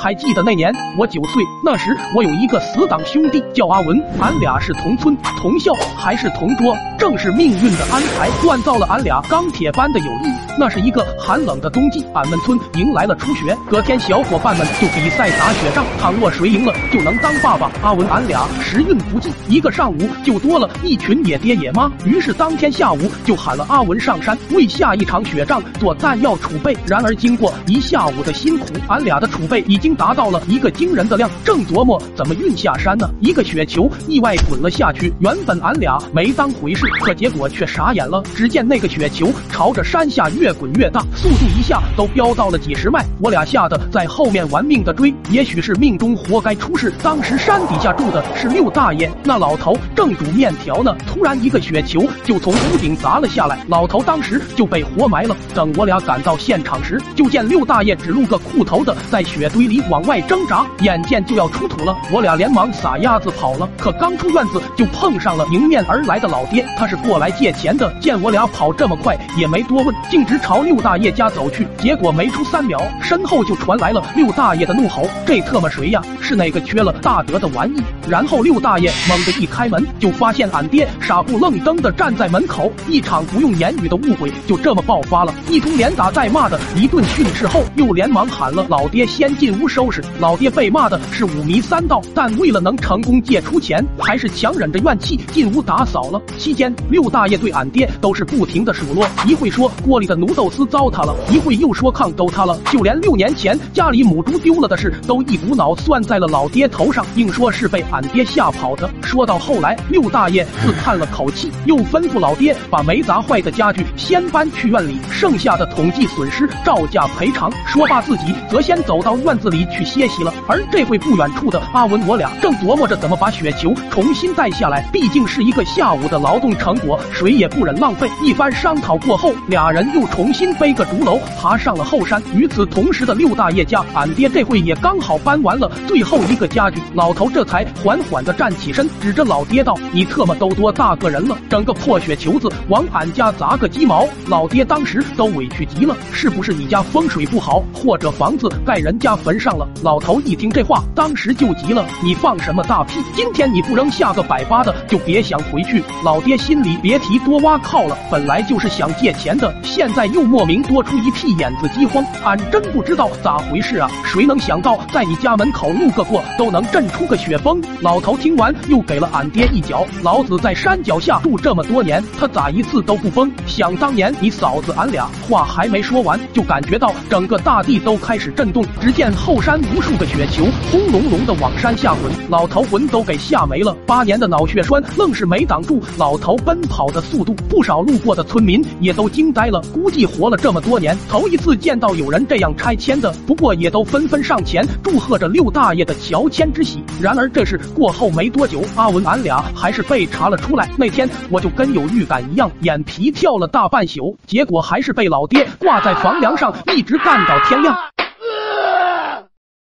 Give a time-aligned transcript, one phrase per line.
[0.00, 10.47] 还记得那年我九岁，那时我有一个死党兄弟叫阿文，俺俩是同村同校，还是同桌，正是命运的安排锻造了俺俩钢铁般的友谊。
[10.56, 17.70] 那是一个寒冷的冬季，俺们村迎来了初雪，隔天小伙伴们就比赛打雪仗，倘若谁赢了就能当爸爸。
[17.82, 26.76] 阿文俺俩时运不济，一个上午就多了一群野爹野妈，于是当天下午就喊了阿文上山为下一场雪仗做弹药储备。
[26.86, 35.12] 然而经过一下午的辛苦，俺俩的储备已经达到了一个惊人的量，正琢磨怎么运下山呢，一个雪球意外滚了下去。
[35.20, 38.22] 原本俺俩没当回事，可结果却傻眼了。
[38.34, 43.04] 只见那个雪球朝着山下越越滚越大，速度一下都飙到了几十迈。
[43.20, 46.90] 我俩吓得在后面玩命的追，也许是命中活该出事。
[47.02, 55.36] 当时山底下住的是六大爷，那老头正煮面条呢，突然一个雪球就从屋顶砸了下来，老头当时就被活埋了。
[55.54, 61.94] 等我俩赶到现场时，就见六大爷只露个裤头的在雪堆里往外挣扎，眼见就要出土了。
[62.10, 67.92] 我俩连忙撒丫子跑了，可刚出院子就碰上了迎面而来的老爹，他是过来借钱的。
[68.00, 71.66] 见我俩跑这么快，也没多问，竟直朝六大爷家走去。
[71.78, 76.02] 结果没出三秒，身后就传来了六大爷的怒吼：“这特么谁呀？
[76.20, 85.34] 是哪个缺了大德的玩意？”然后六大爷猛地一开门，就发现俺爹傻不愣登的站在门口，一场不用言语的误会就这么爆发了。
[85.48, 90.04] 一通连打带骂的一顿训斥后，又连忙喊了老爹先进屋收拾。
[90.20, 96.20] 老爹被骂的是五迷三道，但为了能成功借出钱，还是强忍着怨气进屋打扫了。
[96.36, 108.88] 期间，六大爷对俺爹都是不停的数落，一会说锅里的奴豆丝糟蹋了，一会又说炕都塌了，就连六年前家里母猪丢了的事，都一股脑算在了老爹头上，硬说是被俺爹吓跑的。
[109.02, 117.50] 说到后来，六大爷自叹了口气，又吩咐老爹把没砸坏的家具先搬去院里，剩下的统计损失照价赔偿。
[117.66, 120.34] 说罢，自己则先走到院子里去歇息了。
[120.46, 128.10] 而这会不远处的阿文，我俩正琢磨着怎么把雪球重新带下来，毕竟是一个下午的劳动成果，谁也不忍浪费。
[128.24, 132.22] 一番商讨过后，俩人又重新背个竹篓爬上了后山。
[132.34, 149.68] 与此同时的六大爷家，俺爹这会也刚好搬完了最后一个家具，老头这才缓缓的站起身，指着老爹道：“你特么都多大个人了，整个破雪球子往俺家砸个鸡毛！”老爹当时都委屈极了，是不是你家风水不好，或者房子盖人家坟上了？
[149.82, 153.00] 老头一听这话，当时就急了：“你放什么大屁！
[153.14, 163.90] 今天你不扔下个百八的，就别想回去！”老爹心里别提多挖靠了，本来就是想借钱的，现在又莫名多出一屁眼子饥荒，俺真不知道咋回事啊！
[164.04, 167.60] 谁能想到在你家门口路个过都能震出个雪崩？
[167.80, 173.30] 老头听完又给了俺爹一脚：“老子在山脚下住这么多年，他咋一次都不崩？
[173.46, 196.84] 想当年你嫂子俺俩……”话还没说完，就感觉到整个大地都开始震动，只见后山无数个雪球轰隆隆的往山下滚，老头魂都给吓没了，八年的脑血栓愣是没挡住老头奔跑的速度，不少路过的村民也都惊呆了，估计活了这么多年，头一次见到有人这样拆迁的，不过也都纷纷上前祝贺着六大爷的乔迁之喜。
[197.00, 200.68] 然而这事过后没多久，阿文俺俩还是被查了出来。
[200.76, 207.74] 那天我就跟有预感一样，眼皮跳了大半宿，结果还是被老爹挂在房梁上，一直干到天亮。